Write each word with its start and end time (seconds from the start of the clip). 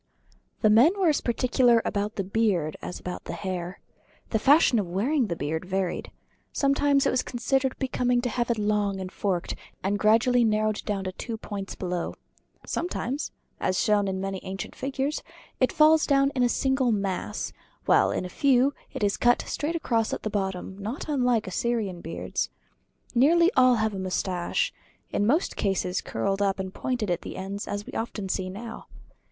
The 0.63 0.71
men 0.71 0.99
were 0.99 1.09
as 1.09 1.21
particular 1.21 1.79
about 1.85 2.15
the 2.15 2.23
beard 2.23 2.75
as 2.81 2.99
about 2.99 3.25
the 3.25 3.33
hair. 3.33 3.79
The 4.31 4.39
fashion 4.39 4.79
of 4.79 4.87
wearing 4.89 5.27
the 5.27 5.35
beard 5.35 5.63
varied. 5.63 6.09
Sometimes 6.51 7.05
it 7.05 7.11
was 7.11 7.21
considered 7.21 7.77
becoming 7.77 8.19
to 8.21 8.29
have 8.29 8.49
it 8.49 8.57
long 8.57 8.99
and 8.99 9.11
forked, 9.11 9.53
and 9.83 9.99
gradually 9.99 10.43
narrowed 10.43 10.77
to 10.87 11.11
two 11.19 11.37
points 11.37 11.75
below. 11.75 12.15
Sometimes 12.65 13.31
as 13.59 13.79
shown 13.79 14.07
in 14.07 14.19
many 14.19 14.39
ancient 14.43 14.73
figures 14.73 15.21
it 15.59 15.71
falls 15.71 16.07
down 16.07 16.31
in 16.31 16.41
a 16.41 16.49
single 16.49 16.91
mass; 16.91 17.53
while 17.85 18.09
in 18.09 18.25
a 18.25 18.27
few 18.27 18.73
it 18.93 19.03
is 19.03 19.17
cut 19.17 19.43
straight 19.43 19.75
across 19.75 20.11
at 20.13 20.23
bottom 20.31 20.79
not 20.79 21.07
unlike 21.09 21.45
Assyrian 21.45 22.01
beards. 22.01 22.49
Nearly 23.13 23.51
all 23.55 23.75
have 23.75 23.93
a 23.93 23.99
mustache, 23.99 24.73
in 25.11 25.27
most 25.27 25.55
cases 25.55 26.01
curled 26.01 26.41
up 26.41 26.57
and 26.59 26.73
pointed 26.73 27.11
at 27.11 27.21
the 27.21 27.37
ends 27.37 27.67
as 27.67 27.85
we 27.85 27.93
often 27.93 28.29
see 28.29 28.49
now. 28.49 28.87